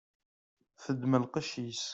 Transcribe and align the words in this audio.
Teddem 0.83 1.13
lqec-is. 1.23 1.83